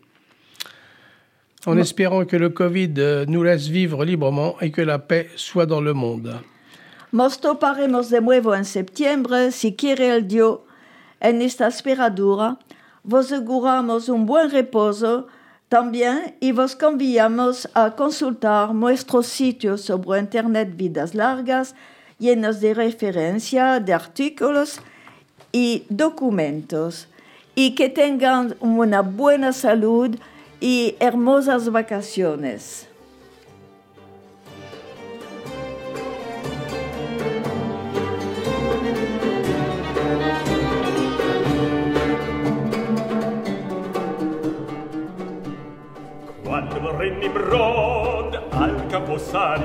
[1.66, 5.82] En espérant que le Covid nous laisse vivre librement et que la paix soit dans
[5.82, 6.36] le monde.
[7.12, 10.60] Nos toparemos de nuevo en septiembre, si quiere el Dios,
[11.20, 12.58] en esta esperadura.
[13.04, 15.28] Vos auguramos un buen reposo
[15.68, 21.76] también y vos conviamos a consultar nuestro sitio sobre Internet Vidas Largas,
[22.18, 24.80] llenos de referencia, de artículos
[25.52, 27.08] y documentos.
[27.54, 30.16] y que tengan una buena salud
[30.62, 32.88] y hermosas vacaciones.
[49.34, 49.62] Al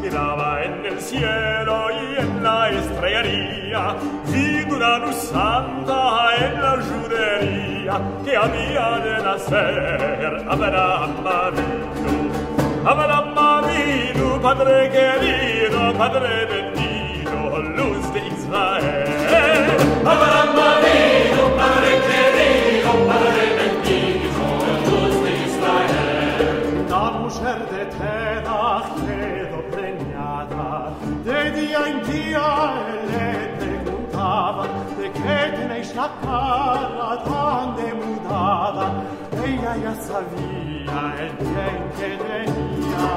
[0.00, 8.00] miraba en el cielo y en la estrellería, vi una luz santa en la judería
[8.24, 12.30] que había de nacer Abraham Avinu.
[12.84, 19.76] Abraham Avinu, padre querido, padre bendito, luz de Israel.
[20.04, 23.43] Abraham Avinu, padre querido, padre
[36.04, 38.86] la cara tante mutata
[39.42, 43.08] ella ja sabia e bien che tenia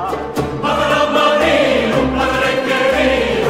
[0.62, 3.47] Madre Maria, Madre querida